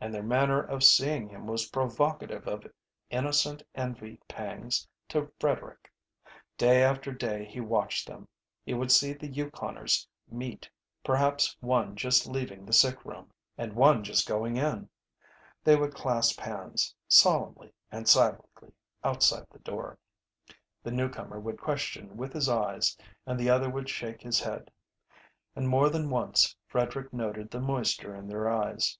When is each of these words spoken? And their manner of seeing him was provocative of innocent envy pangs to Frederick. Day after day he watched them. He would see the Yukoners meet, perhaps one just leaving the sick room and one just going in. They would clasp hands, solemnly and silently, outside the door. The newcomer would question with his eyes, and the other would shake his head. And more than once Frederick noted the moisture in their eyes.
And 0.00 0.12
their 0.12 0.22
manner 0.24 0.60
of 0.60 0.82
seeing 0.84 1.30
him 1.30 1.46
was 1.46 1.70
provocative 1.70 2.46
of 2.46 2.66
innocent 3.08 3.62
envy 3.74 4.20
pangs 4.28 4.86
to 5.08 5.32
Frederick. 5.40 5.90
Day 6.58 6.82
after 6.82 7.10
day 7.12 7.46
he 7.46 7.60
watched 7.60 8.06
them. 8.06 8.28
He 8.66 8.74
would 8.74 8.90
see 8.92 9.14
the 9.14 9.28
Yukoners 9.28 10.06
meet, 10.28 10.68
perhaps 11.04 11.56
one 11.60 11.94
just 11.96 12.26
leaving 12.26 12.66
the 12.66 12.72
sick 12.72 13.02
room 13.04 13.30
and 13.56 13.74
one 13.74 14.02
just 14.04 14.26
going 14.28 14.56
in. 14.56 14.90
They 15.62 15.76
would 15.76 15.94
clasp 15.94 16.40
hands, 16.40 16.94
solemnly 17.08 17.72
and 17.90 18.06
silently, 18.08 18.72
outside 19.04 19.46
the 19.50 19.60
door. 19.60 19.98
The 20.82 20.90
newcomer 20.90 21.38
would 21.40 21.58
question 21.60 22.16
with 22.16 22.34
his 22.34 22.48
eyes, 22.48 22.98
and 23.24 23.38
the 23.38 23.48
other 23.48 23.70
would 23.70 23.88
shake 23.88 24.20
his 24.20 24.40
head. 24.40 24.70
And 25.56 25.66
more 25.68 25.88
than 25.88 26.10
once 26.10 26.56
Frederick 26.66 27.10
noted 27.12 27.50
the 27.52 27.60
moisture 27.60 28.14
in 28.14 28.26
their 28.26 28.50
eyes. 28.50 28.98